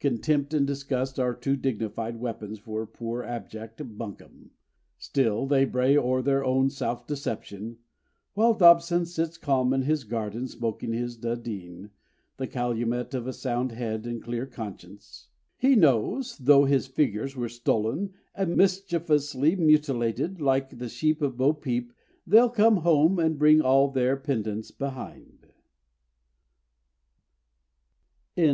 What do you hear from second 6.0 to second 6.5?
their